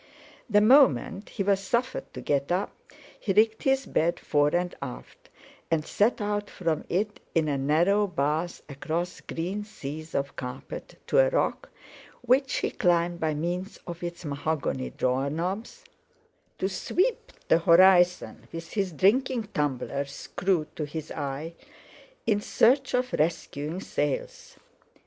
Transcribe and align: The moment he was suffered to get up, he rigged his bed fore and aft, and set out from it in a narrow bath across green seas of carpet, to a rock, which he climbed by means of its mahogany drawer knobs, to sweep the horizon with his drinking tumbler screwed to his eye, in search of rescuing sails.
The 0.49 0.61
moment 0.61 1.29
he 1.29 1.43
was 1.43 1.59
suffered 1.59 2.11
to 2.15 2.21
get 2.21 2.51
up, 2.51 2.71
he 3.19 3.33
rigged 3.33 3.61
his 3.61 3.85
bed 3.85 4.19
fore 4.19 4.49
and 4.55 4.73
aft, 4.81 5.29
and 5.69 5.85
set 5.85 6.19
out 6.19 6.49
from 6.49 6.85
it 6.89 7.19
in 7.35 7.47
a 7.47 7.55
narrow 7.55 8.07
bath 8.07 8.63
across 8.67 9.21
green 9.21 9.63
seas 9.63 10.15
of 10.15 10.35
carpet, 10.35 10.95
to 11.05 11.19
a 11.19 11.29
rock, 11.29 11.69
which 12.21 12.55
he 12.55 12.71
climbed 12.71 13.19
by 13.19 13.35
means 13.35 13.77
of 13.85 14.01
its 14.03 14.25
mahogany 14.25 14.89
drawer 14.89 15.29
knobs, 15.29 15.83
to 16.57 16.67
sweep 16.67 17.31
the 17.47 17.59
horizon 17.59 18.47
with 18.51 18.73
his 18.73 18.91
drinking 18.91 19.49
tumbler 19.53 20.05
screwed 20.05 20.75
to 20.75 20.85
his 20.87 21.11
eye, 21.11 21.53
in 22.25 22.41
search 22.41 22.95
of 22.95 23.13
rescuing 23.13 23.79
sails. 23.79 24.57